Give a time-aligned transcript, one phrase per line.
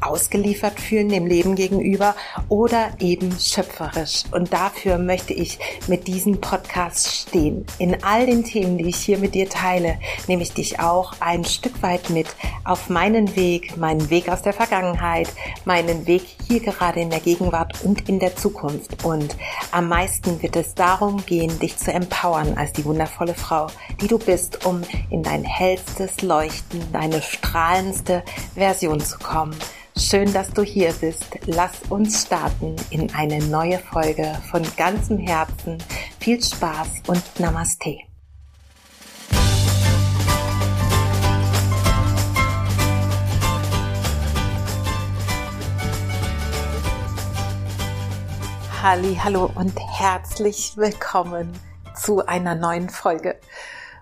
[0.00, 2.14] ausgeliefert fühlen dem Leben gegenüber
[2.48, 4.24] oder eben schöpferisch.
[4.32, 7.64] Und dafür möchte ich mit diesem Podcast stehen.
[7.78, 11.44] In all den Themen, die ich hier mit dir teile, nehme ich dich auch ein
[11.44, 12.28] Stück weit mit
[12.64, 15.28] auf meinen Weg, meinen Weg aus der Vergangenheit,
[15.64, 19.04] meinen Weg hier gerade in der Gegenwart und in der Zukunft.
[19.04, 19.36] Und
[19.70, 23.68] am meisten wird es darum gehen, dich zu empowern als die wundervolle Frau,
[24.00, 29.54] die du bist, um in dein hellstes Leuchten, deine strahlendste Version zu kommen.
[29.96, 31.26] Schön, dass du hier bist.
[31.46, 35.78] Lass uns starten in eine neue Folge von ganzem Herzen.
[36.18, 38.09] Viel Spaß und Namaste.
[48.82, 51.52] Halli, hallo und herzlich willkommen
[51.94, 53.38] zu einer neuen Folge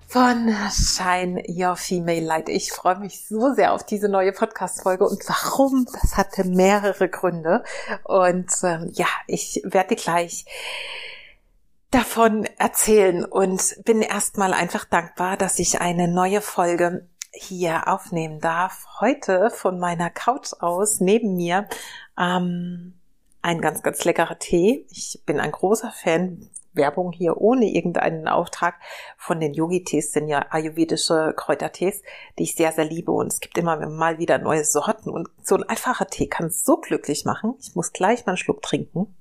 [0.06, 2.48] von Shine Your Female Light.
[2.48, 5.84] Ich freue mich so sehr auf diese neue Podcast-Folge und warum?
[5.92, 7.64] Das hatte mehrere Gründe
[8.04, 10.44] und ähm, ja, ich werde gleich
[11.90, 18.86] davon erzählen und bin erstmal einfach dankbar, dass ich eine neue Folge hier aufnehmen darf.
[19.00, 21.68] Heute von meiner Couch aus neben mir
[22.16, 22.97] ähm,
[23.42, 24.86] ein ganz, ganz leckerer Tee.
[24.90, 28.76] Ich bin ein großer Fan, Werbung hier ohne irgendeinen Auftrag
[29.16, 32.02] von den Yogi-Tees, sind ja ayurvedische Kräutertees,
[32.38, 33.12] die ich sehr, sehr liebe.
[33.12, 35.10] Und es gibt immer mal wieder neue Sorten.
[35.10, 37.54] Und so ein einfacher Tee kann es so glücklich machen.
[37.60, 39.14] Ich muss gleich mal einen Schluck trinken.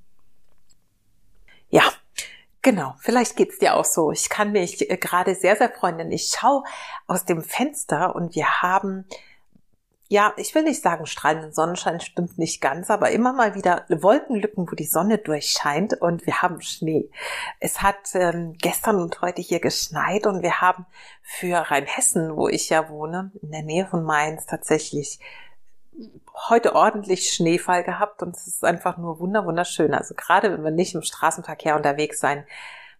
[1.69, 1.83] Ja,
[2.63, 4.11] Genau, vielleicht geht's dir auch so.
[4.11, 6.63] Ich kann mich äh, gerade sehr, sehr freuen, denn ich schaue
[7.05, 9.05] aus dem Fenster und wir haben
[10.09, 14.69] ja, ich will nicht sagen, strahlenden Sonnenschein stimmt nicht ganz, aber immer mal wieder Wolkenlücken,
[14.69, 17.09] wo die Sonne durchscheint und wir haben Schnee.
[17.59, 20.85] Es hat ähm, gestern und heute hier geschneit und wir haben
[21.21, 25.19] für Rheinhessen, wo ich ja wohne, in der Nähe von Mainz tatsächlich
[26.49, 29.93] heute ordentlich Schneefall gehabt und es ist einfach nur wunder wunderschön.
[29.93, 32.45] Also gerade wenn man nicht im Straßenverkehr unterwegs sein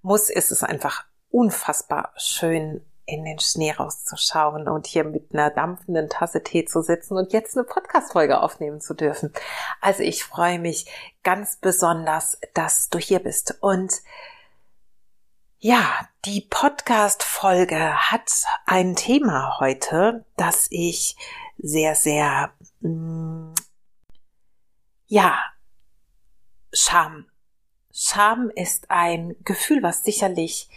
[0.02, 6.10] muss, ist es einfach unfassbar schön in den Schnee rauszuschauen und hier mit einer dampfenden
[6.10, 9.34] Tasse Tee zu sitzen und jetzt eine Podcast-Folge aufnehmen zu dürfen.
[9.80, 10.92] Also ich freue mich
[11.24, 13.58] ganz besonders, dass du hier bist.
[13.62, 13.94] Und
[15.60, 18.30] ja, die Podcast-Folge hat
[18.66, 21.16] ein Thema heute, das ich
[21.58, 22.52] sehr, sehr,
[22.82, 23.54] mm,
[25.08, 25.42] ja,
[26.74, 27.26] Scham.
[27.92, 30.70] Scham ist ein Gefühl, was sicherlich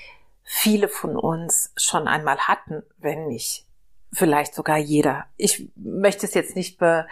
[0.53, 3.67] viele von uns schon einmal hatten, wenn nicht
[4.13, 5.27] vielleicht sogar jeder.
[5.37, 7.07] Ich möchte es jetzt nicht be,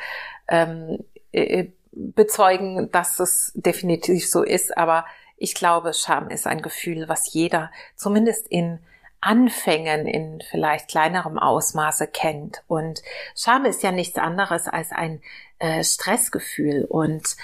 [0.49, 5.07] ähm, äh, bezeugen, dass es definitiv so ist, aber
[5.37, 8.81] ich glaube, Scham ist ein Gefühl, was jeder zumindest in
[9.21, 12.65] Anfängen in vielleicht kleinerem Ausmaße kennt.
[12.67, 13.03] Und
[13.37, 15.23] Scham ist ja nichts anderes als ein
[15.61, 17.37] äh, Stressgefühl und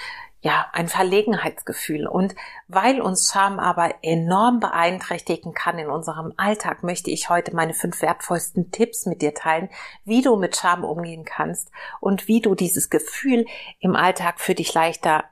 [0.45, 2.05] ja, ein Verlegenheitsgefühl.
[2.05, 2.35] Und
[2.67, 7.99] weil uns Scham aber enorm beeinträchtigen kann in unserem Alltag, möchte ich heute meine fünf
[8.03, 9.69] wertvollsten Tipps mit dir teilen,
[10.03, 13.47] wie du mit Scham umgehen kannst und wie du dieses Gefühl
[13.79, 15.23] im Alltag für dich leichter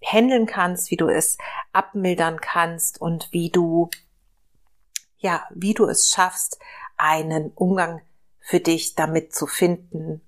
[0.00, 1.36] handeln kannst, wie du es
[1.72, 3.90] abmildern kannst und wie du,
[5.18, 6.60] ja, wie du es schaffst,
[6.96, 8.02] einen Umgang
[8.38, 10.20] für dich damit zu finden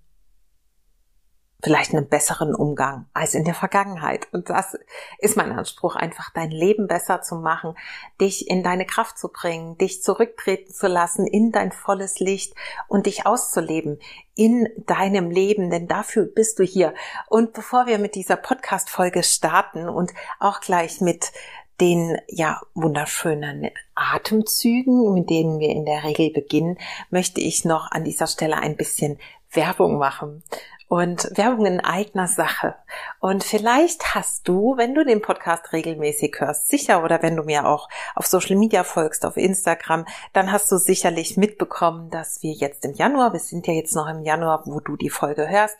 [1.62, 4.28] vielleicht einen besseren Umgang als in der Vergangenheit.
[4.32, 4.76] Und das
[5.18, 7.76] ist mein Anspruch, einfach dein Leben besser zu machen,
[8.20, 12.54] dich in deine Kraft zu bringen, dich zurücktreten zu lassen in dein volles Licht
[12.88, 13.98] und dich auszuleben
[14.34, 16.92] in deinem Leben, denn dafür bist du hier.
[17.28, 21.32] Und bevor wir mit dieser Podcast-Folge starten und auch gleich mit
[21.80, 26.78] den ja wunderschönen Atemzügen, mit denen wir in der Regel beginnen,
[27.10, 29.18] möchte ich noch an dieser Stelle ein bisschen
[29.52, 30.42] Werbung machen.
[30.88, 32.76] Und Werbung in eigener Sache.
[33.18, 37.66] Und vielleicht hast du, wenn du den Podcast regelmäßig hörst, sicher oder wenn du mir
[37.66, 42.84] auch auf Social Media folgst, auf Instagram, dann hast du sicherlich mitbekommen, dass wir jetzt
[42.84, 45.76] im Januar, wir sind ja jetzt noch im Januar, wo du die Folge hörst,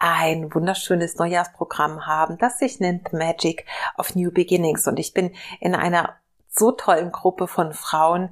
[0.00, 3.64] ein wunderschönes Neujahrsprogramm haben, das sich nennt Magic
[3.96, 4.88] of New Beginnings.
[4.88, 6.16] Und ich bin in einer
[6.48, 8.30] so tollen Gruppe von Frauen,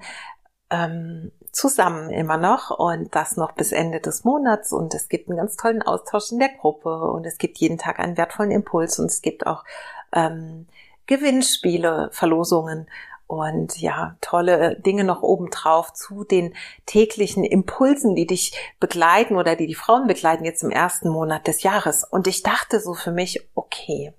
[0.71, 5.39] ähm, zusammen immer noch und das noch bis Ende des Monats und es gibt einen
[5.39, 9.07] ganz tollen Austausch in der Gruppe und es gibt jeden Tag einen wertvollen Impuls und
[9.07, 9.65] es gibt auch
[10.13, 10.67] ähm,
[11.07, 12.87] Gewinnspiele, Verlosungen
[13.27, 16.55] und ja, tolle Dinge noch obendrauf zu den
[16.85, 21.63] täglichen Impulsen, die dich begleiten oder die die Frauen begleiten jetzt im ersten Monat des
[21.63, 22.05] Jahres.
[22.05, 24.13] Und ich dachte so für mich, okay,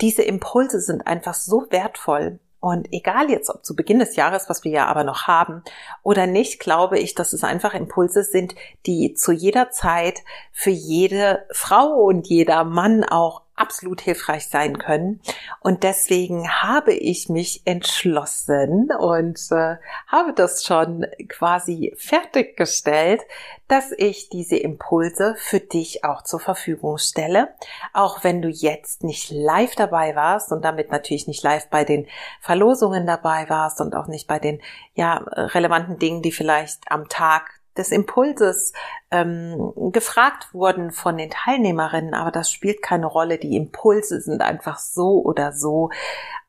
[0.00, 4.64] diese Impulse sind einfach so wertvoll und egal jetzt, ob zu Beginn des Jahres, was
[4.64, 5.62] wir ja aber noch haben,
[6.02, 8.54] oder nicht, glaube ich, dass es einfach Impulse sind,
[8.86, 10.20] die zu jeder Zeit
[10.52, 15.20] für jede Frau und jeder Mann auch absolut hilfreich sein können.
[15.60, 19.76] Und deswegen habe ich mich entschlossen und äh,
[20.06, 23.20] habe das schon quasi fertiggestellt,
[23.68, 27.54] dass ich diese Impulse für dich auch zur Verfügung stelle.
[27.92, 32.06] Auch wenn du jetzt nicht live dabei warst und damit natürlich nicht live bei den
[32.40, 34.60] Verlosungen dabei warst und auch nicht bei den
[34.94, 38.72] ja, relevanten Dingen, die vielleicht am Tag des Impulses
[39.10, 43.38] ähm, gefragt wurden von den Teilnehmerinnen, aber das spielt keine Rolle.
[43.38, 45.90] Die Impulse sind einfach so oder so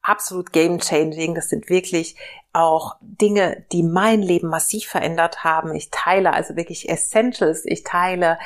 [0.02, 1.36] absolut game changing.
[1.36, 2.16] Das sind wirklich
[2.54, 5.74] auch Dinge, die mein Leben massiv verändert haben.
[5.74, 8.40] Ich teile also wirklich Essentials, ich teile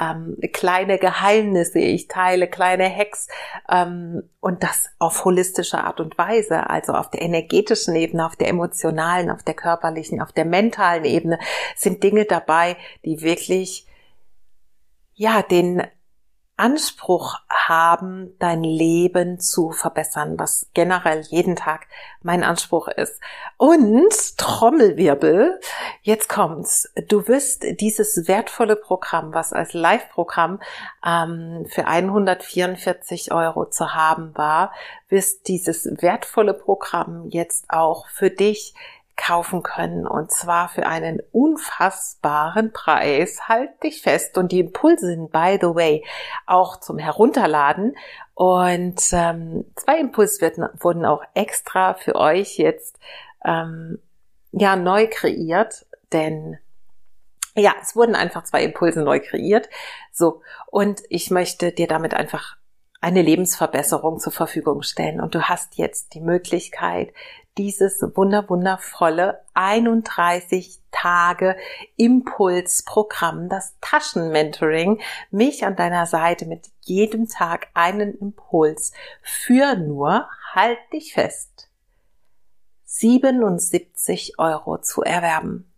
[0.00, 3.28] ähm, kleine Geheimnisse, ich teile kleine Hacks
[3.70, 8.48] ähm, und das auf holistische Art und Weise, also auf der energetischen Ebene, auf der
[8.48, 11.38] emotionalen, auf der körperlichen, auf der mentalen Ebene
[11.76, 13.86] sind Dinge dabei, die wirklich
[15.14, 15.82] ja den
[16.60, 21.86] Anspruch haben, dein Leben zu verbessern, was generell jeden Tag
[22.22, 23.18] mein Anspruch ist.
[23.56, 25.58] Und Trommelwirbel,
[26.02, 26.92] jetzt kommt's.
[27.08, 30.60] Du wirst dieses wertvolle Programm, was als Live-Programm
[31.04, 34.72] ähm, für 144 Euro zu haben war,
[35.08, 38.74] wirst dieses wertvolle Programm jetzt auch für dich
[39.20, 43.48] kaufen können und zwar für einen unfassbaren Preis.
[43.48, 46.04] Halt dich fest und die Impulse sind by the way
[46.46, 47.96] auch zum Herunterladen
[48.34, 52.98] und ähm, zwei Impulse werden, wurden auch extra für euch jetzt
[53.44, 53.98] ähm,
[54.52, 56.58] ja neu kreiert, denn
[57.54, 59.68] ja, es wurden einfach zwei Impulse neu kreiert.
[60.12, 62.56] So und ich möchte dir damit einfach
[63.02, 65.20] eine Lebensverbesserung zur Verfügung stellen.
[65.20, 67.12] Und du hast jetzt die Möglichkeit,
[67.60, 71.58] dieses wunder wundervolle 31 Tage
[71.96, 74.98] Impulsprogramm, das Taschenmentoring,
[75.30, 81.68] mich an deiner Seite mit jedem Tag einen Impuls für nur, halt dich fest,
[82.84, 85.70] 77 Euro zu erwerben.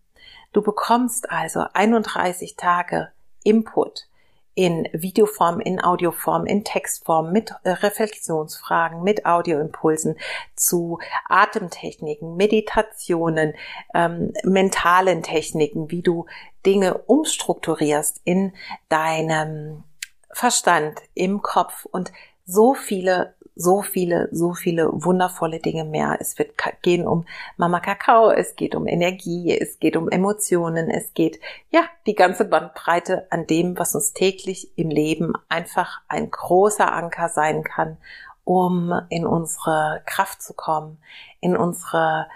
[0.53, 3.11] Du bekommst also 31 Tage
[3.43, 4.07] Input
[4.55, 10.17] in Videoform, in Audioform, in Textform, mit äh, Reflexionsfragen, mit Audioimpulsen
[10.55, 10.99] zu
[11.29, 13.55] Atemtechniken, Meditationen,
[13.95, 16.27] ähm, mentalen Techniken, wie du
[16.67, 18.53] Dinge umstrukturierst in
[18.89, 19.85] deinem
[20.33, 22.13] Verstand, im Kopf und
[22.45, 26.17] so viele so viele, so viele wundervolle Dinge mehr.
[26.21, 31.13] Es wird gehen um Mama Kakao, es geht um Energie, es geht um Emotionen, es
[31.15, 31.41] geht,
[31.71, 37.29] ja, die ganze Bandbreite an dem, was uns täglich im Leben einfach ein großer Anker
[37.29, 37.99] sein kann,
[38.45, 40.99] um in unsere Kraft zu kommen,
[41.41, 42.29] in unsere,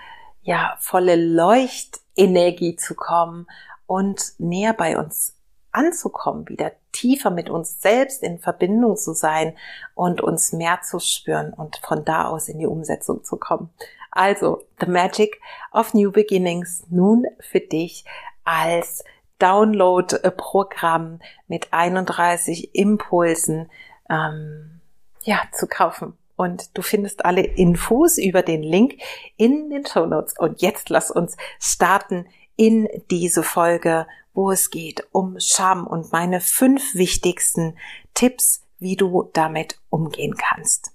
[0.42, 3.46] ja, volle Leuchtenergie zu kommen
[3.86, 5.34] und näher bei uns
[5.72, 9.54] anzukommen, wieder tiefer mit uns selbst in Verbindung zu sein
[9.94, 13.70] und uns mehr zu spüren und von da aus in die Umsetzung zu kommen.
[14.10, 15.40] Also, The Magic
[15.72, 18.04] of New Beginnings nun für dich
[18.44, 19.04] als
[19.38, 23.70] Download-Programm mit 31 Impulsen
[24.08, 24.80] ähm,
[25.24, 26.16] ja, zu kaufen.
[26.36, 28.94] Und du findest alle Infos über den Link
[29.36, 30.34] in den Show Notes.
[30.38, 32.26] Und jetzt lass uns starten
[32.56, 37.76] in diese Folge wo es geht um Scham und meine fünf wichtigsten
[38.14, 40.92] Tipps, wie du damit umgehen kannst.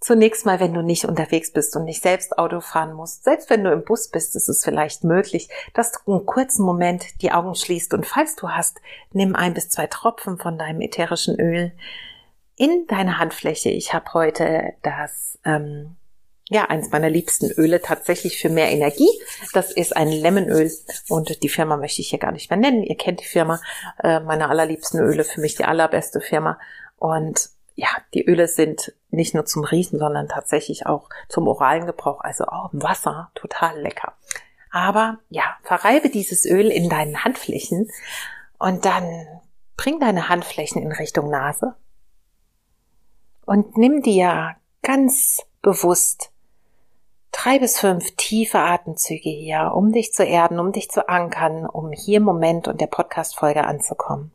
[0.00, 3.64] Zunächst mal, wenn du nicht unterwegs bist und nicht selbst Auto fahren musst, selbst wenn
[3.64, 7.54] du im Bus bist, ist es vielleicht möglich, dass du einen kurzen Moment die Augen
[7.54, 8.80] schließt und falls du hast,
[9.12, 11.72] nimm ein bis zwei Tropfen von deinem ätherischen Öl
[12.56, 13.70] in deine Handfläche.
[13.70, 15.96] Ich habe heute das ähm,
[16.50, 19.10] ja, eins meiner liebsten Öle tatsächlich für mehr Energie.
[19.52, 20.70] Das ist ein Lemonöl
[21.08, 22.82] und die Firma möchte ich hier gar nicht mehr nennen.
[22.82, 23.60] Ihr kennt die Firma,
[24.02, 26.58] äh, meine allerliebsten Öle, für mich die allerbeste Firma.
[26.96, 32.20] Und ja, die Öle sind nicht nur zum Riechen, sondern tatsächlich auch zum oralen Gebrauch,
[32.20, 34.14] also auch im Wasser, total lecker.
[34.70, 37.90] Aber ja, verreibe dieses Öl in deinen Handflächen
[38.58, 39.26] und dann
[39.76, 41.74] bring deine Handflächen in Richtung Nase
[43.44, 46.32] und nimm dir ganz bewusst
[47.32, 51.92] drei bis fünf tiefe Atemzüge hier, um dich zu erden, um dich zu ankern, um
[51.92, 54.32] hier im Moment und der Podcast-Folge anzukommen.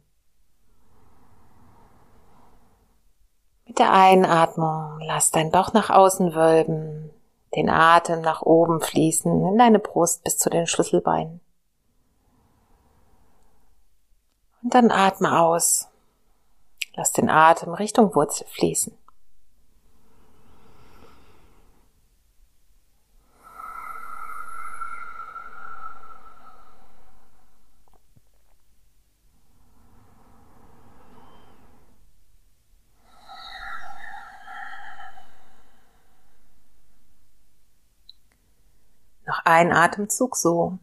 [3.66, 7.12] Mit der Einatmung lass dein Bauch nach außen wölben,
[7.56, 11.40] den Atem nach oben fließen in deine Brust bis zu den Schlüsselbeinen.
[14.62, 15.90] Und dann atme aus.
[16.96, 18.98] Lass den Atem Richtung Wurzel fließen.
[39.54, 40.80] Noch ein Atemzug so.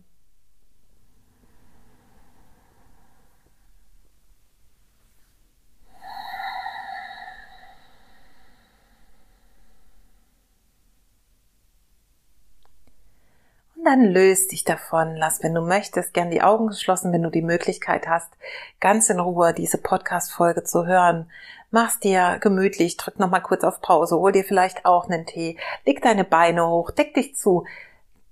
[13.74, 15.16] Und dann löst dich davon.
[15.16, 18.30] Lass, wenn du möchtest, gern die Augen geschlossen, wenn du die Möglichkeit hast,
[18.78, 21.28] ganz in Ruhe diese Podcast-Folge zu hören.
[21.72, 26.02] Mach's dir gemütlich, drück nochmal kurz auf Pause, hol dir vielleicht auch einen Tee, leg
[26.02, 27.64] deine Beine hoch, deck dich zu,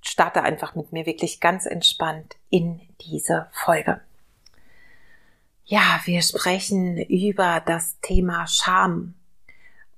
[0.00, 4.00] starte einfach mit mir wirklich ganz entspannt in diese Folge.
[5.64, 9.14] Ja, wir sprechen über das Thema Scham.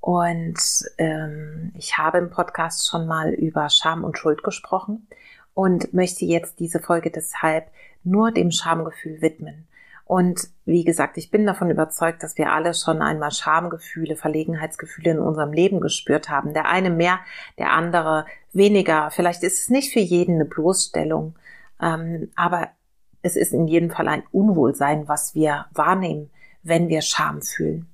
[0.01, 0.59] Und
[0.99, 5.07] ähm, ich habe im Podcast schon mal über Scham und Schuld gesprochen
[5.55, 7.71] und möchte jetzt diese Folge deshalb
[8.03, 9.69] nur dem Schamgefühl widmen.
[10.11, 15.19] Und wie gesagt, ich bin davon überzeugt, dass wir alle schon einmal Schamgefühle, Verlegenheitsgefühle in
[15.21, 16.53] unserem Leben gespürt haben.
[16.53, 17.21] Der eine mehr,
[17.59, 19.13] der andere weniger.
[19.13, 21.37] Vielleicht ist es nicht für jeden eine Bloßstellung,
[21.81, 22.71] ähm, aber
[23.23, 26.31] es ist in jedem Fall ein Unwohlsein, was wir wahrnehmen,
[26.65, 27.87] wenn wir Scham fühlen.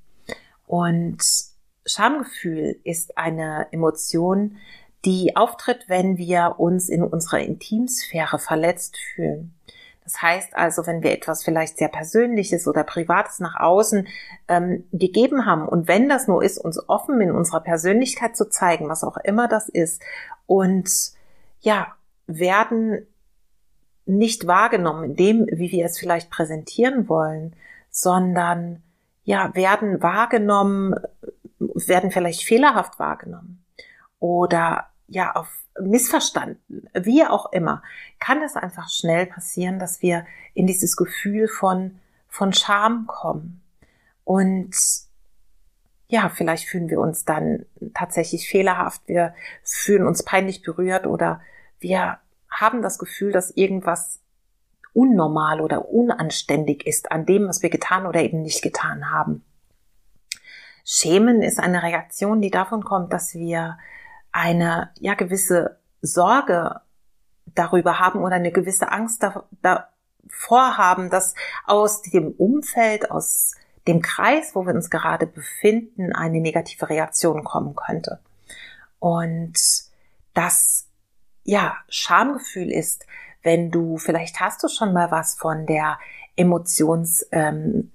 [0.67, 1.23] Und
[1.85, 4.57] Schamgefühl ist eine Emotion,
[5.05, 9.53] die auftritt, wenn wir uns in unserer Intimsphäre verletzt fühlen.
[10.07, 14.07] Das heißt also, wenn wir etwas vielleicht sehr Persönliches oder Privates nach außen
[14.47, 18.89] ähm, gegeben haben und wenn das nur ist, uns offen in unserer Persönlichkeit zu zeigen,
[18.89, 20.01] was auch immer das ist,
[20.47, 20.89] und
[21.59, 21.89] ja,
[22.29, 23.05] werden
[24.05, 27.57] nicht wahrgenommen in dem, wie wir es vielleicht präsentieren wollen,
[27.91, 28.85] sondern
[29.25, 30.95] ja, werden wahrgenommen,
[31.59, 33.65] werden vielleicht fehlerhaft wahrgenommen
[34.21, 35.49] oder ja, auf
[35.81, 37.83] missverstanden, wie auch immer,
[38.19, 41.99] kann es einfach schnell passieren, dass wir in dieses Gefühl von,
[42.29, 43.63] von Scham kommen.
[44.25, 44.75] Und
[46.09, 51.41] ja, vielleicht fühlen wir uns dann tatsächlich fehlerhaft, wir fühlen uns peinlich berührt oder
[51.79, 54.21] wir haben das Gefühl, dass irgendwas
[54.95, 59.45] unnormal oder unanständig ist an dem, was wir getan oder eben nicht getan haben.
[60.85, 63.77] Schämen ist eine Reaktion, die davon kommt, dass wir
[64.37, 66.83] eine ja gewisse Sorge
[67.47, 69.25] darüber haben oder eine gewisse Angst
[69.63, 73.55] davor haben, dass aus dem Umfeld, aus
[73.89, 78.19] dem Kreis, wo wir uns gerade befinden, eine negative Reaktion kommen könnte.
[78.99, 79.55] Und
[80.35, 80.87] das,
[81.45, 83.07] ja, Schamgefühl ist,
[83.43, 85.99] wenn du, vielleicht hast du schon mal was von der
[86.35, 87.91] Emotionsskala ähm,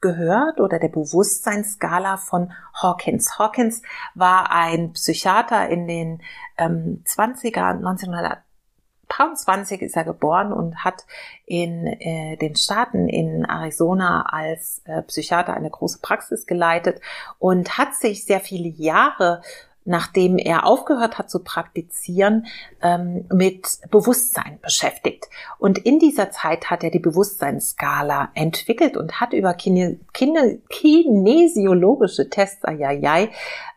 [0.00, 3.38] gehört oder der Bewusstseinsskala von Hawkins.
[3.38, 3.82] Hawkins
[4.14, 6.22] war ein Psychiater in den
[6.56, 11.06] ähm, 20er, 1920 ist er geboren und hat
[11.46, 17.00] in äh, den Staaten in Arizona als äh, Psychiater eine große Praxis geleitet
[17.38, 19.42] und hat sich sehr viele Jahre
[19.88, 22.46] nachdem er aufgehört hat zu praktizieren,
[22.82, 25.28] ähm, mit Bewusstsein beschäftigt.
[25.58, 32.28] Und in dieser Zeit hat er die Bewusstseinsskala entwickelt und hat über Kine, Kine, kinesiologische
[32.28, 33.30] Tests, ayayay,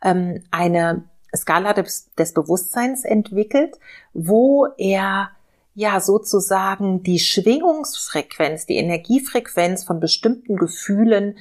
[0.04, 3.80] ähm, eine Skala des, des Bewusstseins entwickelt,
[4.14, 5.32] wo er
[5.74, 11.38] ja sozusagen die Schwingungsfrequenz, die Energiefrequenz von bestimmten Gefühlen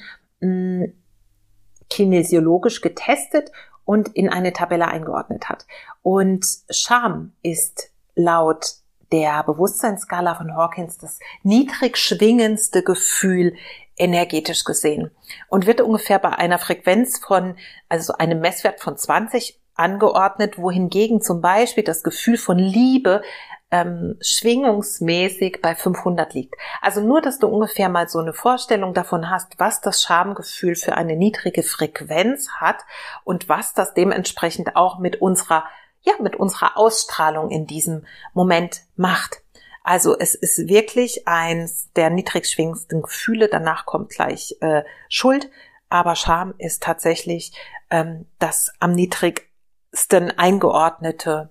[1.91, 3.51] kinesiologisch getestet
[3.91, 5.67] und in eine Tabelle eingeordnet hat.
[6.01, 8.75] Und Scham ist laut
[9.11, 13.57] der Bewusstseinsskala von Hawkins das niedrig schwingendste Gefühl
[13.97, 15.11] energetisch gesehen
[15.49, 17.57] und wird ungefähr bei einer Frequenz von,
[17.89, 23.23] also einem Messwert von 20 angeordnet, wohingegen zum Beispiel das Gefühl von Liebe
[23.71, 26.55] ähm, schwingungsmäßig bei 500 liegt.
[26.81, 30.97] Also nur, dass du ungefähr mal so eine Vorstellung davon hast, was das Schamgefühl für
[30.97, 32.79] eine niedrige Frequenz hat
[33.25, 35.65] und was das dementsprechend auch mit unserer,
[36.03, 39.43] ja, mit unserer Ausstrahlung in diesem Moment macht.
[39.83, 43.49] Also es ist wirklich eins der niedrig schwingendsten Gefühle.
[43.49, 45.49] Danach kommt gleich äh, Schuld,
[45.89, 47.53] aber Scham ist tatsächlich
[47.89, 51.51] ähm, das am niedrigsten eingeordnete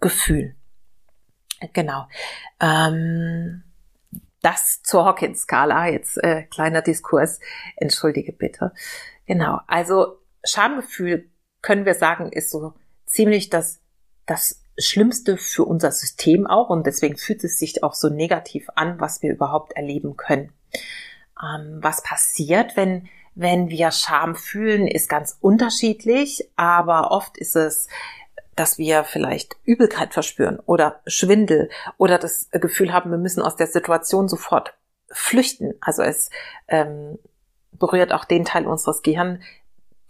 [0.00, 0.54] Gefühl.
[1.72, 2.06] Genau.
[2.60, 3.62] Ähm,
[4.42, 5.88] das zur Hawkins-Skala.
[5.88, 7.40] Jetzt äh, kleiner Diskurs.
[7.76, 8.72] Entschuldige bitte.
[9.26, 9.60] Genau.
[9.66, 11.30] Also Schamgefühl
[11.62, 12.74] können wir sagen, ist so
[13.06, 13.80] ziemlich das,
[14.26, 19.00] das Schlimmste für unser System auch und deswegen fühlt es sich auch so negativ an,
[19.00, 20.52] was wir überhaupt erleben können.
[21.42, 27.88] Ähm, was passiert, wenn, wenn wir Scham fühlen, ist ganz unterschiedlich, aber oft ist es
[28.56, 33.66] dass wir vielleicht Übelkeit verspüren oder Schwindel oder das Gefühl haben, wir müssen aus der
[33.66, 34.74] Situation sofort
[35.10, 35.74] flüchten.
[35.80, 36.30] Also es
[36.68, 37.18] ähm,
[37.72, 39.40] berührt auch den Teil unseres Gehirns,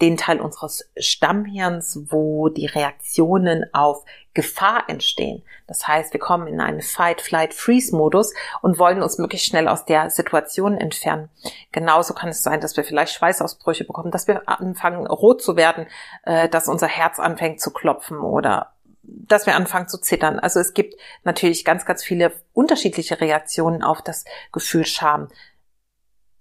[0.01, 5.43] den Teil unseres Stammhirns, wo die Reaktionen auf Gefahr entstehen.
[5.67, 9.87] Das heißt, wir kommen in einen Fight, Flight, Freeze-Modus und wollen uns möglichst schnell aus
[9.87, 11.31] der Situation entfernen.
[11.73, 15.87] Genauso kann es sein, dass wir vielleicht Schweißausbrüche bekommen, dass wir anfangen rot zu werden,
[16.25, 20.39] äh, dass unser Herz anfängt zu klopfen oder dass wir anfangen zu zittern.
[20.39, 25.29] Also es gibt natürlich ganz, ganz viele unterschiedliche Reaktionen auf das Gefühl Scham.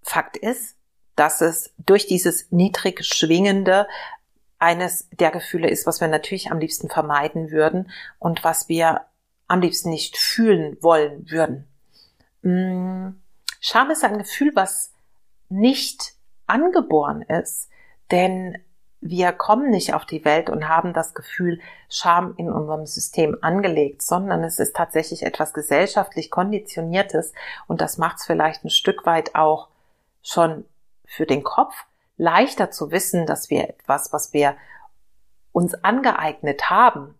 [0.02, 0.76] Fakt ist,
[1.15, 3.88] dass es durch dieses niedrig schwingende
[4.60, 9.01] eines der Gefühle ist, was wir natürlich am liebsten vermeiden würden und was wir
[9.48, 11.67] am liebsten nicht fühlen wollen würden.
[12.41, 13.15] Mm,
[13.60, 14.91] Scham ist ein Gefühl, was
[15.50, 16.13] nicht
[16.48, 17.69] angeboren ist,
[18.12, 18.57] denn
[19.01, 24.01] wir kommen nicht auf die Welt und haben das Gefühl, Scham in unserem System angelegt,
[24.01, 27.34] sondern es ist tatsächlich etwas gesellschaftlich konditioniertes
[27.67, 29.67] und das macht es vielleicht ein Stück weit auch
[30.23, 30.65] schon
[31.08, 31.74] für den Kopf
[32.18, 34.56] leichter zu wissen, dass wir etwas, was wir
[35.52, 37.15] uns angeeignet haben,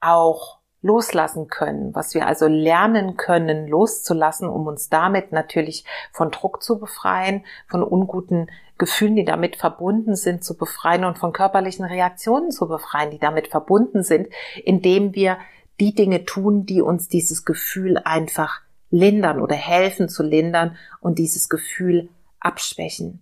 [0.00, 6.62] auch loslassen können, was wir also lernen können, loszulassen, um uns damit natürlich von Druck
[6.62, 12.52] zu befreien, von unguten Gefühlen, die damit verbunden sind, zu befreien und von körperlichen Reaktionen
[12.52, 14.28] zu befreien, die damit verbunden sind,
[14.64, 15.38] indem wir
[15.80, 18.60] die Dinge tun, die uns dieses Gefühl einfach
[18.90, 22.08] lindern oder helfen zu lindern und dieses Gefühl
[22.40, 23.20] abschwächen.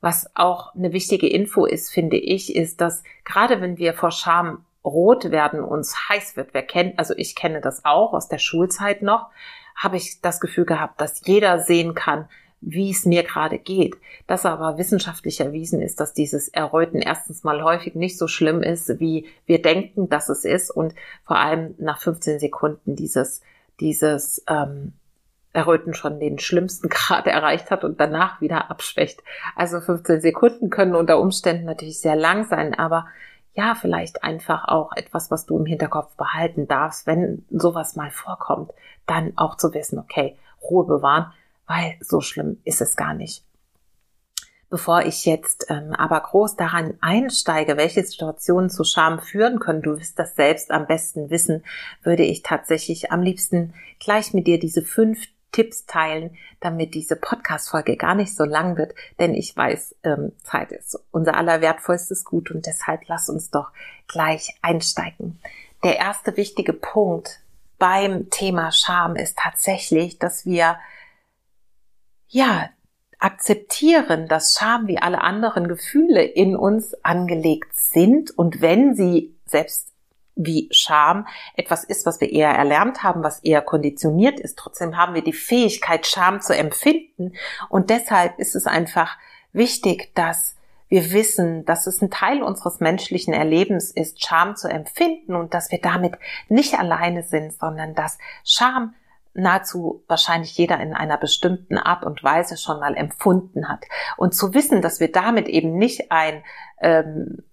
[0.00, 4.64] Was auch eine wichtige Info ist, finde ich, ist, dass gerade wenn wir vor Scham
[4.84, 9.02] rot werden, uns heiß wird, wer kennt, also ich kenne das auch aus der Schulzeit
[9.02, 9.26] noch,
[9.76, 12.28] habe ich das Gefühl gehabt, dass jeder sehen kann,
[12.62, 13.96] wie es mir gerade geht.
[14.26, 19.00] Dass aber wissenschaftlich erwiesen ist, dass dieses Erröten erstens mal häufig nicht so schlimm ist,
[19.00, 20.94] wie wir denken, dass es ist und
[21.24, 23.40] vor allem nach 15 Sekunden dieses,
[23.80, 24.92] dieses ähm,
[25.52, 29.22] Erröten schon den schlimmsten Grad erreicht hat und danach wieder abschwächt.
[29.56, 33.06] Also 15 Sekunden können unter Umständen natürlich sehr lang sein, aber
[33.54, 38.72] ja, vielleicht einfach auch etwas, was du im Hinterkopf behalten darfst, wenn sowas mal vorkommt,
[39.06, 41.32] dann auch zu wissen, okay, Ruhe bewahren,
[41.66, 43.44] weil so schlimm ist es gar nicht.
[44.68, 49.98] Bevor ich jetzt ähm, aber groß daran einsteige, welche Situationen zu Scham führen können, du
[49.98, 51.64] wirst das selbst am besten wissen,
[52.04, 57.96] würde ich tatsächlich am liebsten gleich mit dir diese fünf Tipps teilen, damit diese Podcast-Folge
[57.96, 62.66] gar nicht so lang wird, denn ich weiß, ähm, Zeit ist unser allerwertvollstes Gut und
[62.66, 63.70] deshalb lass uns doch
[64.08, 65.40] gleich einsteigen.
[65.82, 67.40] Der erste wichtige Punkt
[67.78, 70.78] beim Thema Scham ist tatsächlich, dass wir
[72.28, 72.68] ja
[73.18, 79.89] akzeptieren, dass Scham wie alle anderen Gefühle in uns angelegt sind und wenn sie selbst
[80.44, 84.58] wie Scham etwas ist, was wir eher erlernt haben, was eher konditioniert ist.
[84.58, 87.34] Trotzdem haben wir die Fähigkeit, Scham zu empfinden.
[87.68, 89.18] Und deshalb ist es einfach
[89.52, 90.56] wichtig, dass
[90.88, 95.70] wir wissen, dass es ein Teil unseres menschlichen Erlebens ist, Scham zu empfinden und dass
[95.70, 96.14] wir damit
[96.48, 98.94] nicht alleine sind, sondern dass Scham
[99.32, 103.84] nahezu wahrscheinlich jeder in einer bestimmten Art und Weise schon mal empfunden hat.
[104.16, 106.42] Und zu wissen, dass wir damit eben nicht ein
[106.80, 107.44] ähm,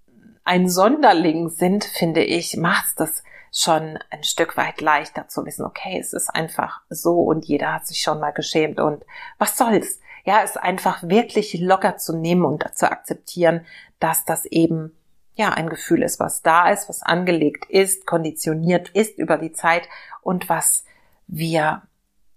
[0.47, 5.99] ein Sonderling sind, finde ich, macht das schon ein Stück weit leichter zu wissen, okay,
[5.99, 9.03] es ist einfach so und jeder hat sich schon mal geschämt und
[9.37, 9.99] was soll's?
[10.23, 13.65] Ja, es einfach wirklich locker zu nehmen und zu akzeptieren,
[13.99, 14.97] dass das eben
[15.35, 19.89] ja ein Gefühl ist, was da ist, was angelegt ist, konditioniert ist über die Zeit
[20.21, 20.85] und was
[21.27, 21.81] wir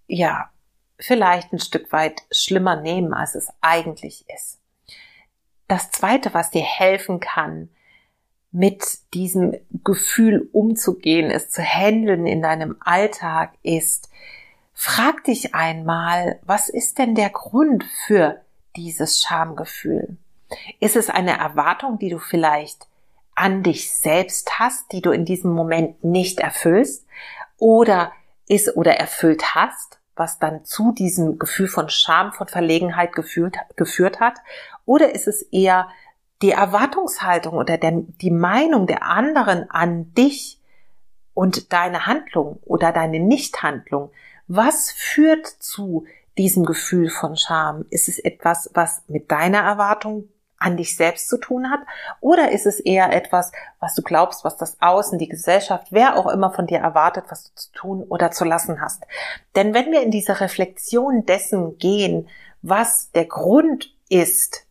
[0.09, 0.51] ja
[0.99, 4.59] vielleicht ein Stück weit schlimmer nehmen, als es eigentlich ist.
[5.69, 7.71] Das zweite, was dir helfen kann,
[8.53, 8.85] mit
[9.15, 14.11] diesem Gefühl umzugehen, es zu handeln in deinem Alltag ist,
[14.75, 18.41] frag dich einmal, was ist denn der Grund für
[18.77, 20.17] dieses Schamgefühl?
[20.81, 22.89] Ist es eine Erwartung, die du vielleicht
[23.35, 27.07] an dich selbst hast, die du in diesem Moment nicht erfüllst
[27.57, 28.13] oder
[28.49, 34.21] ist oder erfüllt hast, was dann zu diesem Gefühl von Scham, von Verlegenheit gefühlt, geführt
[34.21, 34.39] hat?
[34.85, 35.89] Oder ist es eher
[36.43, 40.61] die Erwartungshaltung oder der, die Meinung der anderen an dich
[41.35, 44.11] und deine Handlung oder deine Nichthandlung,
[44.49, 46.07] was führt zu
[46.39, 47.85] diesem Gefühl von Scham?
[47.91, 51.81] Ist es etwas, was mit deiner Erwartung an dich selbst zu tun hat?
[52.21, 56.27] Oder ist es eher etwas, was du glaubst, was das Außen, die Gesellschaft, wer auch
[56.27, 59.05] immer von dir erwartet, was du zu tun oder zu lassen hast?
[59.57, 62.29] Denn wenn wir in diese Reflexion dessen gehen,
[62.63, 64.67] was der Grund ist,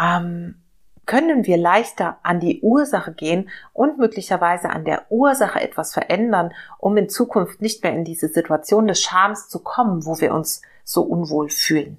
[0.00, 0.62] ähm,
[1.08, 6.98] können wir leichter an die Ursache gehen und möglicherweise an der Ursache etwas verändern, um
[6.98, 11.02] in Zukunft nicht mehr in diese Situation des Schams zu kommen, wo wir uns so
[11.02, 11.96] unwohl fühlen.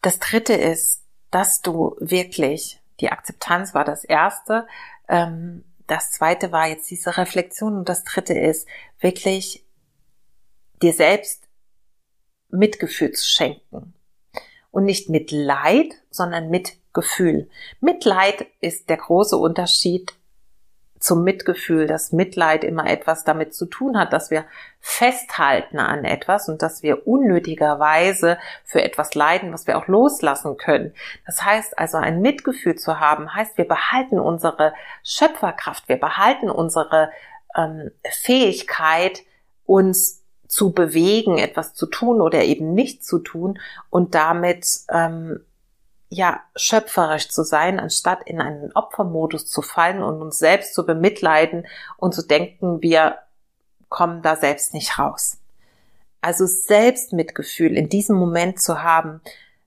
[0.00, 1.02] Das dritte ist,
[1.32, 4.68] dass du wirklich, die Akzeptanz war das erste,
[5.08, 8.68] ähm, das zweite war jetzt diese Reflexion und das dritte ist
[9.00, 9.66] wirklich
[10.80, 11.48] dir selbst
[12.48, 13.92] Mitgefühl zu schenken.
[14.70, 17.48] Und nicht mit Leid, sondern mit Gefühl.
[17.80, 20.12] Mitleid ist der große Unterschied
[21.00, 24.44] zum Mitgefühl, dass Mitleid immer etwas damit zu tun hat, dass wir
[24.80, 30.92] festhalten an etwas und dass wir unnötigerweise für etwas leiden, was wir auch loslassen können.
[31.24, 37.10] Das heißt also, ein Mitgefühl zu haben, heißt, wir behalten unsere Schöpferkraft, wir behalten unsere
[37.56, 39.22] ähm, Fähigkeit,
[39.64, 40.19] uns
[40.50, 45.40] zu bewegen, etwas zu tun oder eben nicht zu tun und damit ähm,
[46.08, 51.68] ja schöpferisch zu sein, anstatt in einen Opfermodus zu fallen und uns selbst zu bemitleiden
[51.98, 53.18] und zu denken, wir
[53.88, 55.38] kommen da selbst nicht raus.
[56.20, 59.20] Also Selbstmitgefühl in diesem Moment zu haben,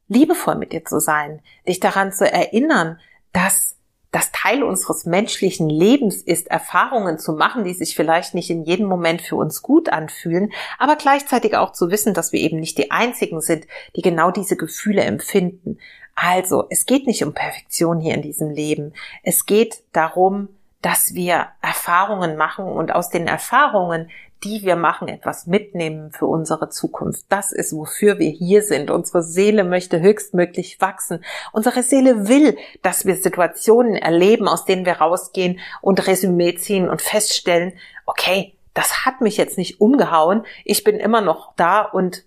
[0.10, 3.00] liebevoll mit dir zu sein, dich daran zu erinnern,
[3.32, 3.78] dass
[4.14, 8.86] das Teil unseres menschlichen Lebens ist, Erfahrungen zu machen, die sich vielleicht nicht in jedem
[8.86, 12.92] Moment für uns gut anfühlen, aber gleichzeitig auch zu wissen, dass wir eben nicht die
[12.92, 15.80] Einzigen sind, die genau diese Gefühle empfinden.
[16.14, 18.94] Also, es geht nicht um Perfektion hier in diesem Leben.
[19.24, 20.48] Es geht darum,
[20.84, 24.12] dass wir Erfahrungen machen und aus den Erfahrungen
[24.44, 27.26] die wir machen, etwas mitnehmen für unsere Zukunft.
[27.30, 28.92] Das ist, wofür wir hier sind.
[28.92, 31.24] Unsere Seele möchte höchstmöglich wachsen.
[31.52, 37.02] Unsere Seele will, dass wir Situationen erleben, aus denen wir rausgehen und Resümee ziehen und
[37.02, 37.74] feststellen,
[38.06, 40.46] okay, das hat mich jetzt nicht umgehauen.
[40.66, 42.26] Ich bin immer noch da und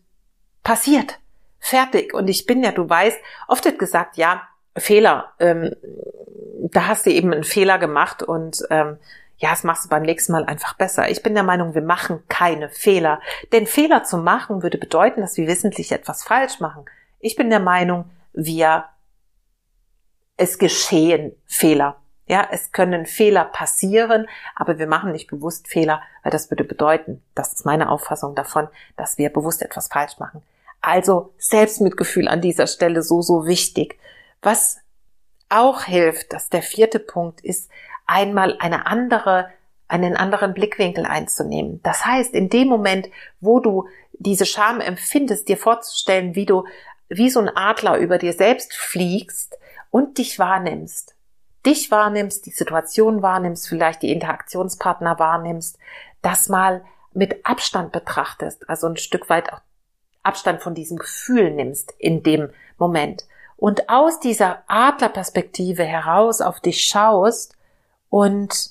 [0.62, 1.18] passiert.
[1.58, 2.14] Fertig.
[2.14, 4.42] Und ich bin ja, du weißt, oft wird gesagt, ja,
[4.76, 5.74] Fehler, ähm,
[6.70, 8.98] da hast du eben einen Fehler gemacht und ähm,
[9.38, 11.10] ja, das machst du beim nächsten Mal einfach besser.
[11.10, 13.20] Ich bin der Meinung, wir machen keine Fehler.
[13.52, 16.86] Denn Fehler zu machen würde bedeuten, dass wir wissentlich etwas falsch machen.
[17.20, 18.86] Ich bin der Meinung, wir,
[20.36, 21.96] es geschehen Fehler.
[22.28, 27.22] Ja, es können Fehler passieren, aber wir machen nicht bewusst Fehler, weil das würde bedeuten,
[27.34, 30.42] das ist meine Auffassung davon, dass wir bewusst etwas falsch machen.
[30.80, 33.98] Also Selbstmitgefühl an dieser Stelle so, so wichtig.
[34.42, 34.78] Was
[35.48, 37.70] auch hilft, dass der vierte Punkt ist,
[38.06, 39.48] einmal eine andere,
[39.88, 41.80] einen anderen Blickwinkel einzunehmen.
[41.82, 43.08] Das heißt, in dem Moment,
[43.40, 46.64] wo du diese Scham empfindest, dir vorzustellen, wie du
[47.08, 49.56] wie so ein Adler über dir selbst fliegst
[49.90, 51.14] und dich wahrnimmst.
[51.64, 55.78] Dich wahrnimmst, die Situation wahrnimmst, vielleicht die Interaktionspartner wahrnimmst,
[56.22, 59.60] das mal mit Abstand betrachtest, also ein Stück weit auch
[60.22, 63.24] Abstand von diesem Gefühl nimmst in dem Moment
[63.56, 67.55] und aus dieser Adlerperspektive heraus auf dich schaust
[68.16, 68.70] und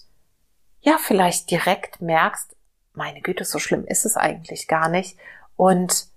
[0.81, 2.55] ja, vielleicht direkt merkst,
[2.93, 5.19] meine Güte, so schlimm ist es eigentlich gar nicht.
[5.55, 6.07] Und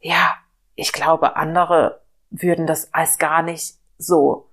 [0.00, 0.34] ja,
[0.76, 4.48] ich glaube, andere würden das als gar nicht so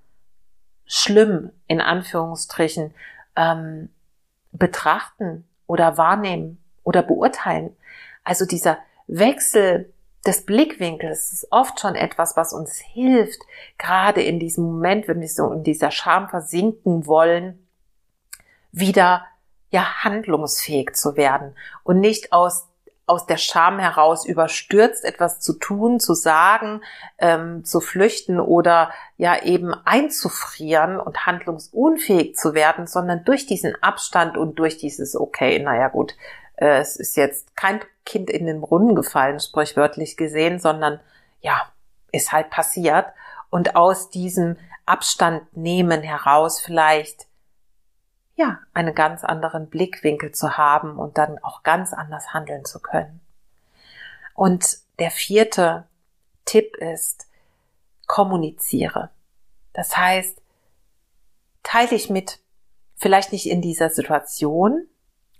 [0.85, 2.93] schlimm in Anführungsstrichen
[3.37, 3.87] ähm,
[4.51, 7.77] betrachten oder wahrnehmen oder beurteilen.
[8.25, 9.93] Also dieser Wechsel
[10.25, 13.39] des Blickwinkels ist oft schon etwas, was uns hilft,
[13.77, 17.63] gerade in diesem Moment, wenn wir so in dieser Scham versinken wollen,
[18.71, 19.25] wieder
[19.69, 22.67] ja handlungsfähig zu werden und nicht aus
[23.07, 26.81] aus der Scham heraus überstürzt etwas zu tun, zu sagen,
[27.17, 34.37] ähm, zu flüchten oder ja eben einzufrieren und handlungsunfähig zu werden, sondern durch diesen Abstand
[34.37, 36.17] und durch dieses Okay, naja gut,
[36.57, 40.99] äh, es ist jetzt kein Kind in den Brunnen gefallen, sprichwörtlich gesehen, sondern
[41.39, 41.61] ja,
[42.11, 43.05] ist halt passiert.
[43.49, 47.26] Und aus diesem Abstand nehmen heraus vielleicht
[48.37, 53.19] ja, einen ganz anderen Blickwinkel zu haben und dann auch ganz anders handeln zu können.
[54.35, 55.85] Und der vierte
[56.45, 57.27] Tipp ist,
[58.05, 59.09] kommuniziere.
[59.73, 60.39] Das heißt,
[61.63, 62.39] teile dich mit,
[62.95, 64.87] vielleicht nicht in dieser Situation,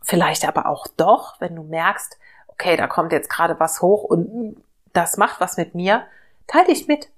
[0.01, 4.61] vielleicht aber auch doch, wenn du merkst, okay, da kommt jetzt gerade was hoch und
[4.93, 6.07] das macht was mit mir,
[6.47, 7.09] teile dich mit.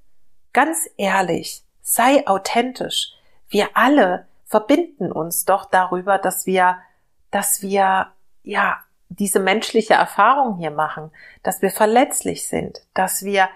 [0.52, 3.14] Ganz ehrlich, sei authentisch.
[3.48, 6.78] Wir alle verbinden uns doch darüber, dass wir,
[7.32, 8.08] dass wir,
[8.44, 13.50] ja, diese menschliche Erfahrung hier machen, dass wir verletzlich sind, dass wir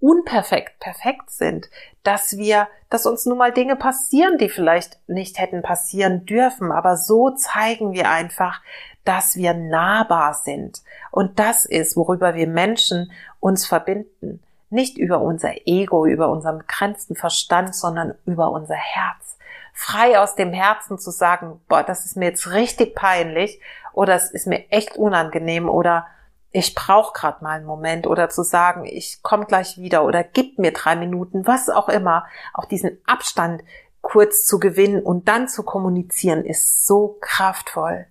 [0.00, 1.68] unperfekt perfekt sind,
[2.02, 6.96] dass wir, dass uns nun mal Dinge passieren, die vielleicht nicht hätten passieren dürfen, aber
[6.96, 8.60] so zeigen wir einfach,
[9.04, 10.82] dass wir nahbar sind.
[11.10, 14.42] Und das ist, worüber wir Menschen uns verbinden.
[14.68, 19.35] Nicht über unser Ego, über unseren begrenzten Verstand, sondern über unser Herz.
[19.78, 23.60] Frei aus dem Herzen zu sagen, boah, das ist mir jetzt richtig peinlich
[23.92, 26.06] oder es ist mir echt unangenehm oder
[26.50, 30.58] ich brauche gerade mal einen Moment oder zu sagen, ich komme gleich wieder oder gib
[30.58, 33.62] mir drei Minuten, was auch immer, auch diesen Abstand
[34.00, 38.06] kurz zu gewinnen und dann zu kommunizieren, ist so kraftvoll.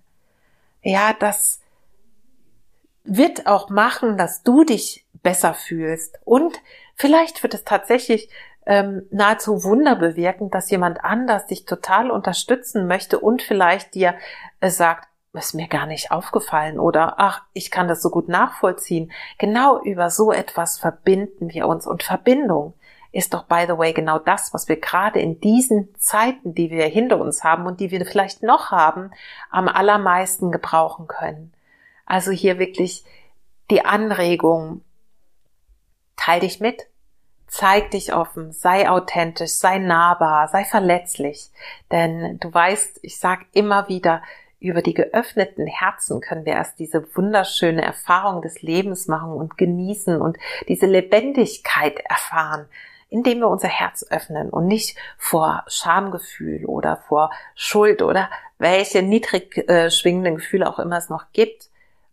[0.82, 1.60] Ja, das
[3.02, 6.62] wird auch machen, dass du dich besser fühlst und
[6.94, 8.30] vielleicht wird es tatsächlich
[8.66, 14.14] ähm, nahezu Wunder bewirken, dass jemand anders dich total unterstützen möchte und vielleicht dir
[14.60, 19.12] äh, sagt, ist mir gar nicht aufgefallen oder ach, ich kann das so gut nachvollziehen.
[19.38, 22.74] Genau über so etwas verbinden wir uns und Verbindung
[23.12, 26.84] ist doch by the way genau das, was wir gerade in diesen Zeiten, die wir
[26.86, 29.10] hinter uns haben und die wir vielleicht noch haben,
[29.50, 31.52] am allermeisten gebrauchen können.
[32.04, 33.04] Also hier wirklich
[33.70, 34.82] die Anregung,
[36.16, 36.88] teil dich mit,
[37.46, 41.50] zeig dich offen, sei authentisch, sei nahbar, sei verletzlich,
[41.90, 44.22] denn du weißt, ich sag immer wieder,
[44.58, 50.20] über die geöffneten Herzen können wir erst diese wunderschöne Erfahrung des Lebens machen und genießen
[50.20, 52.66] und diese Lebendigkeit erfahren,
[53.08, 59.68] indem wir unser Herz öffnen und nicht vor Schamgefühl oder vor Schuld oder welche niedrig
[59.68, 61.68] äh, schwingenden Gefühle auch immer es noch gibt,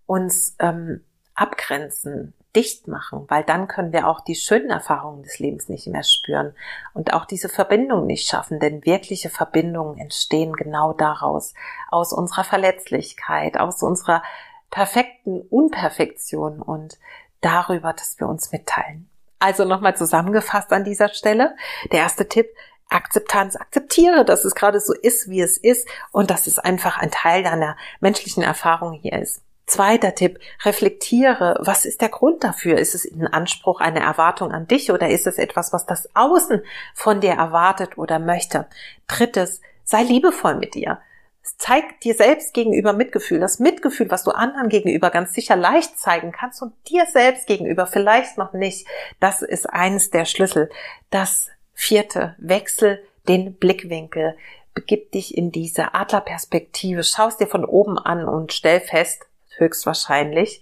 [0.06, 5.70] uns ähm, abgrenzen, dicht machen, weil dann können wir auch die schönen Erfahrungen des Lebens
[5.70, 6.54] nicht mehr spüren
[6.94, 11.54] und auch diese Verbindung nicht schaffen, denn wirkliche Verbindungen entstehen genau daraus,
[11.90, 14.22] aus unserer Verletzlichkeit, aus unserer
[14.70, 16.98] perfekten Unperfektion und
[17.42, 19.10] darüber, dass wir uns mitteilen.
[19.40, 21.56] Also nochmal zusammengefasst an dieser Stelle.
[21.92, 22.48] Der erste Tipp,
[22.90, 27.12] Akzeptanz, akzeptiere, dass es gerade so ist, wie es ist und dass es einfach ein
[27.12, 29.42] Teil deiner menschlichen Erfahrung hier ist.
[29.74, 32.78] Zweiter Tipp, reflektiere, was ist der Grund dafür?
[32.78, 36.62] Ist es ein Anspruch, eine Erwartung an dich oder ist es etwas, was das Außen
[36.94, 38.68] von dir erwartet oder möchte?
[39.08, 41.00] Drittes, sei liebevoll mit dir.
[41.42, 43.40] Zeig dir selbst gegenüber Mitgefühl.
[43.40, 47.88] Das Mitgefühl, was du anderen gegenüber ganz sicher leicht zeigen kannst und dir selbst gegenüber
[47.88, 48.86] vielleicht noch nicht.
[49.20, 50.70] Das ist eines der Schlüssel.
[51.10, 54.38] Das vierte, wechsel den Blickwinkel.
[54.76, 57.04] Begib dich in diese Adlerperspektive.
[57.04, 59.26] Schau es dir von oben an und stell fest,
[59.58, 60.62] höchstwahrscheinlich,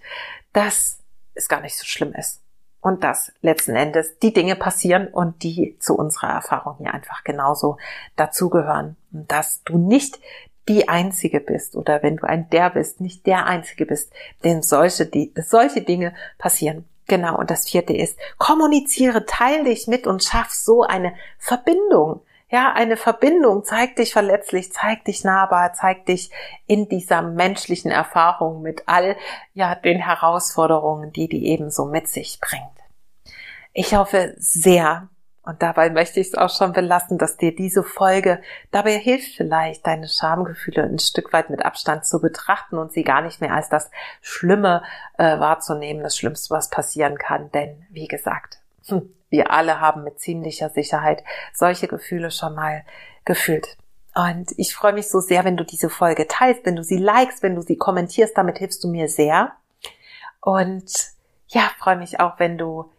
[0.54, 0.99] dass
[1.34, 2.41] es gar nicht so schlimm ist.
[2.82, 7.77] Und dass letzten Endes die Dinge passieren und die zu unserer Erfahrung hier einfach genauso
[8.15, 8.97] dazugehören.
[9.12, 10.19] Und dass du nicht
[10.67, 14.12] die Einzige bist oder wenn du ein Der bist, nicht der Einzige bist,
[14.43, 16.86] denn solche, die, solche Dinge passieren.
[17.08, 17.38] Genau.
[17.38, 22.21] Und das vierte ist, kommuniziere, teile dich mit und schaff so eine Verbindung
[22.52, 26.32] ja, eine Verbindung, zeig dich verletzlich, zeig dich nahbar, zeig dich
[26.68, 29.16] in dieser menschlichen Erfahrung mit all,
[29.54, 32.66] ja, den Herausforderungen, die die ebenso mit sich bringt.
[33.72, 35.08] Ich hoffe sehr,
[35.44, 39.88] und dabei möchte ich es auch schon belassen, dass dir diese Folge dabei hilft, vielleicht
[39.88, 43.70] deine Schamgefühle ein Stück weit mit Abstand zu betrachten und sie gar nicht mehr als
[43.70, 43.90] das
[44.22, 44.84] Schlimme
[45.18, 47.50] äh, wahrzunehmen, das Schlimmste, was passieren kann.
[47.52, 52.84] Denn, wie gesagt, hm, wir alle haben mit ziemlicher Sicherheit solche Gefühle schon mal
[53.26, 53.78] gefühlt.
[54.13, 57.41] Und ich freue mich so sehr, wenn du diese Folge teilst, wenn du sie likest,
[57.41, 59.54] wenn du sie kommentierst, damit hilfst du mir sehr.
[60.41, 60.91] Und
[61.48, 62.91] ja, freue mich auch, wenn du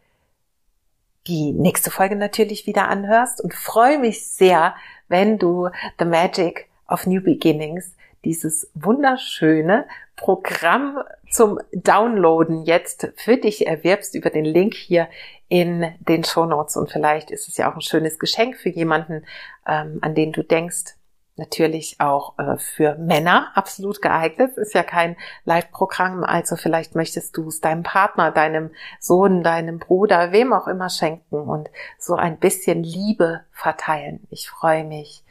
[1.27, 4.75] die nächste Folge natürlich wieder anhörst und freue mich sehr,
[5.09, 5.68] wenn du
[5.99, 14.31] The Magic of New Beginnings dieses wunderschöne Programm zum Downloaden jetzt für dich erwirbst über
[14.31, 15.09] den Link hier
[15.49, 16.77] in den Show Notes.
[16.77, 19.25] Und vielleicht ist es ja auch ein schönes Geschenk für jemanden,
[19.66, 20.97] ähm, an den du denkst,
[21.37, 24.59] natürlich auch äh, für Männer absolut geeignet.
[24.59, 30.33] Ist ja kein Live-Programm, also vielleicht möchtest du es deinem Partner, deinem Sohn, deinem Bruder,
[30.33, 34.27] wem auch immer schenken und so ein bisschen Liebe verteilen.
[34.31, 35.25] Ich freue mich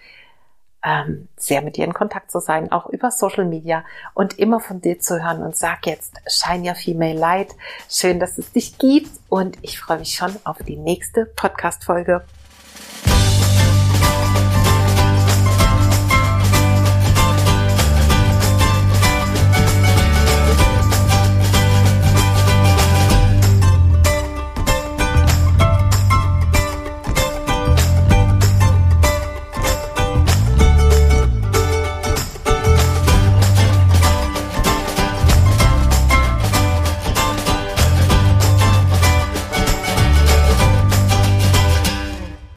[0.84, 4.82] ähm, sehr mit dir in Kontakt zu sein, auch über Social Media und immer von
[4.82, 7.56] dir zu hören und sag jetzt Shine Your Female Light.
[7.90, 12.24] Schön, dass es dich gibt und ich freue mich schon auf die nächste Podcast-Folge.